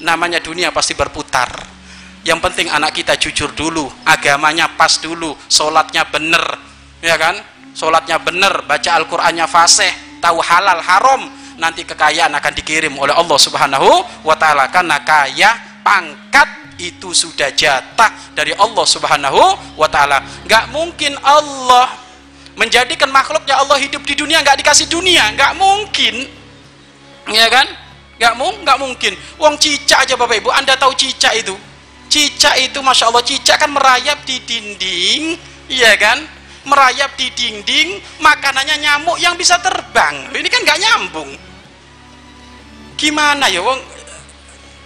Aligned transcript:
namanya 0.00 0.42
dunia 0.42 0.72
pasti 0.74 0.92
berputar. 0.92 1.48
Yang 2.26 2.42
penting 2.42 2.66
anak 2.74 2.90
kita 2.90 3.14
jujur 3.14 3.54
dulu 3.54 3.86
agamanya 4.02 4.66
pas 4.74 4.98
dulu 4.98 5.30
sholatnya 5.46 6.02
bener 6.10 6.42
ya 6.98 7.14
kan? 7.14 7.38
Sholatnya 7.76 8.18
bener 8.18 8.64
baca 8.66 8.90
Al-Qur'annya 8.98 9.46
fasih 9.46 9.92
tahu 10.18 10.40
halal 10.42 10.80
haram 10.80 11.28
nanti 11.60 11.84
kekayaan 11.84 12.32
akan 12.34 12.52
dikirim 12.56 12.94
oleh 12.96 13.12
Allah 13.12 13.38
subhanahu 13.38 13.90
wa 14.24 14.34
ta'ala. 14.34 14.68
Karena 14.72 14.98
kaya 15.04 15.54
pangkat 15.84 16.48
itu 16.82 17.12
sudah 17.12 17.52
jatah 17.52 18.12
dari 18.34 18.52
Allah 18.56 18.84
subhanahu 18.84 19.40
wa 19.78 19.88
ta'ala. 19.88 20.24
Nggak 20.48 20.64
mungkin 20.72 21.14
Allah 21.22 21.94
menjadikan 22.56 23.12
makhluknya 23.12 23.60
Allah 23.60 23.76
hidup 23.76 24.02
di 24.02 24.16
dunia 24.16 24.40
nggak 24.40 24.60
dikasih 24.64 24.88
dunia 24.88 25.30
nggak 25.36 25.52
mungkin. 25.56 26.26
Ya 27.28 27.46
kan 27.52 27.66
nggak 28.16 28.34
mung 28.36 28.56
nggak 28.64 28.78
mungkin. 28.80 29.12
Wong 29.36 29.54
cicak 29.60 30.08
aja 30.08 30.14
bapak 30.16 30.40
ibu. 30.40 30.48
Anda 30.52 30.76
tahu 30.76 30.96
cicak 30.96 31.36
itu? 31.36 31.54
Cicak 32.08 32.56
itu 32.60 32.78
masya 32.80 33.12
Allah 33.12 33.24
cicak 33.24 33.60
kan 33.60 33.70
merayap 33.72 34.24
di 34.24 34.40
dinding 34.40 35.36
iya 35.68 35.92
kan? 36.00 36.24
Merayap 36.66 37.14
di 37.14 37.30
dinding 37.30 38.02
makanannya 38.18 38.76
nyamuk 38.82 39.20
yang 39.22 39.38
bisa 39.38 39.60
terbang. 39.62 40.34
Ini 40.34 40.48
kan 40.50 40.60
nggak 40.66 40.80
nyambung. 40.82 41.30
Gimana 42.96 43.46
ya 43.52 43.60
wong 43.62 43.78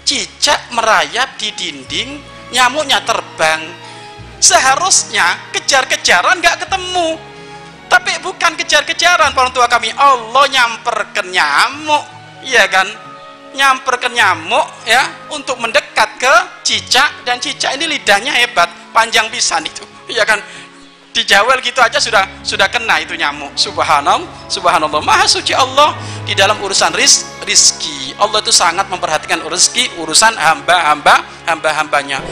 cicak 0.04 0.74
merayap 0.74 1.38
di 1.38 1.54
dinding 1.54 2.20
nyamuknya 2.50 3.00
terbang. 3.06 3.62
Seharusnya 4.40 5.52
kejar-kejaran 5.54 6.42
nggak 6.42 6.66
ketemu. 6.66 7.16
Tapi 7.90 8.12
bukan 8.22 8.54
kejar-kejaran 8.58 9.34
orang 9.34 9.54
tua 9.54 9.66
kami. 9.70 9.90
Allah 9.94 10.44
nyamperkan 10.50 11.26
nyamuk 11.30 12.20
iya 12.44 12.64
kan 12.68 12.88
nyamper 13.54 13.98
ke 13.98 14.08
nyamuk 14.12 14.66
ya 14.86 15.30
untuk 15.32 15.58
mendekat 15.58 16.18
ke 16.18 16.34
cicak. 16.66 17.26
Dan 17.26 17.38
cicak 17.42 17.76
ini 17.78 17.98
lidahnya 17.98 18.34
hebat 18.34 18.70
panjang 18.94 19.28
pisan 19.30 19.66
itu. 19.66 19.84
Ya 20.10 20.26
kan? 20.26 20.42
Dijawel 21.14 21.62
gitu 21.62 21.78
aja 21.82 21.98
sudah 22.02 22.26
sudah 22.42 22.66
kena 22.70 22.98
itu 23.02 23.14
nyamuk. 23.14 23.54
Subhanallah 23.54 24.50
subhanallah. 24.50 25.02
Maha 25.02 25.26
suci 25.26 25.54
Allah. 25.54 25.94
Di 26.26 26.34
dalam 26.34 26.58
urusan 26.62 26.94
ris, 26.94 27.26
rizki. 27.46 28.14
Allah 28.18 28.42
itu 28.42 28.54
sangat 28.54 28.86
memperhatikan 28.90 29.42
rezeki 29.42 29.98
urusan 30.02 30.34
hamba-hamba 30.38 31.22
hamba-hambanya 31.46 32.22